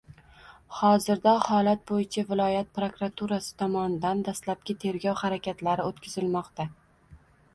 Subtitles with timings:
[0.75, 6.67] Hozirda holat bo‘yicha viloyat prokuraturasi tomonidan dastlabki tergov harakatlari o‘tkazilmoqda